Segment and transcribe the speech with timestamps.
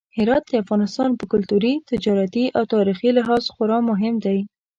[0.17, 4.39] هرات د افغانستان په کلتوري، تجارتي او تاریخي لحاظ خورا مهم دی.